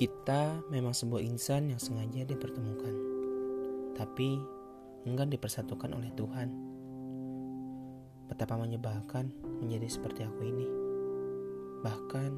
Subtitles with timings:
[0.00, 2.94] Kita memang sebuah insan yang sengaja dipertemukan,
[3.92, 4.40] tapi
[5.04, 6.48] enggan dipersatukan oleh Tuhan.
[8.32, 9.28] Betapa menyebalkan
[9.60, 10.64] menjadi seperti aku ini.
[11.84, 12.30] Bahkan,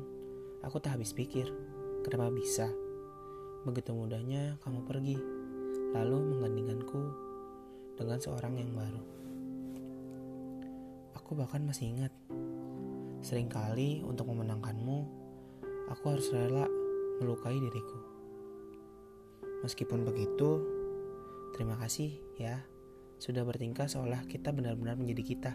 [0.66, 1.54] aku tak habis pikir,
[2.02, 2.66] kenapa bisa.
[3.62, 5.22] Begitu mudahnya kamu pergi,
[5.94, 7.02] lalu menggandingkanku
[7.94, 9.02] dengan seorang yang baru.
[11.14, 12.10] Aku bahkan masih ingat,
[13.22, 15.06] sering kali untuk memenangkanmu,
[15.94, 16.81] aku harus rela
[17.22, 17.98] melukai diriku.
[19.62, 20.58] Meskipun begitu,
[21.54, 22.58] terima kasih ya
[23.22, 25.52] sudah bertingkah seolah kita benar-benar menjadi kita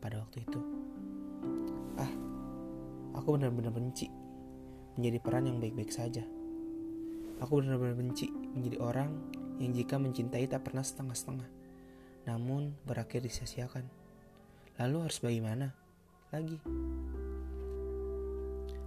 [0.00, 0.60] pada waktu itu.
[2.00, 2.08] Ah,
[3.12, 4.08] aku benar-benar benci
[4.96, 6.24] menjadi peran yang baik-baik saja.
[7.44, 9.12] Aku benar-benar benci menjadi orang
[9.60, 11.48] yang jika mencintai tak pernah setengah-setengah,
[12.24, 13.84] namun berakhir disia-siakan.
[14.80, 15.76] Lalu harus bagaimana?
[16.32, 16.56] Lagi.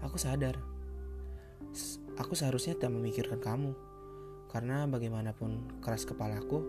[0.02, 0.58] Aku sadar
[2.16, 3.76] Aku seharusnya tak memikirkan kamu,
[4.48, 6.64] karena bagaimanapun keras kepalaku,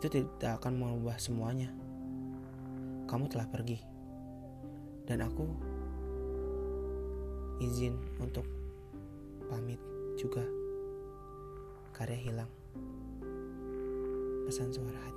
[0.00, 1.68] itu tidak akan mengubah semuanya.
[3.04, 3.78] Kamu telah pergi,
[5.04, 5.44] dan aku
[7.60, 8.48] izin untuk
[9.52, 9.78] pamit
[10.16, 10.42] juga.
[11.94, 12.50] Karya hilang.
[14.48, 15.14] Pesan suara hati.